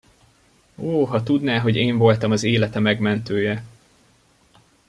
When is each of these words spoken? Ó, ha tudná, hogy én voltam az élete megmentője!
Ó, 0.77 1.05
ha 1.05 1.23
tudná, 1.23 1.59
hogy 1.59 1.75
én 1.75 1.97
voltam 1.97 2.31
az 2.31 2.43
élete 2.43 2.79
megmentője! 2.79 3.63